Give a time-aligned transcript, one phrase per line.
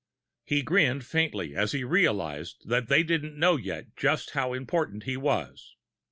[0.43, 5.15] He grinned faintly, as he realized that they didn't know yet just how important he
[5.15, 5.75] was.